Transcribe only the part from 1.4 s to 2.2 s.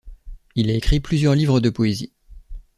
de poésie.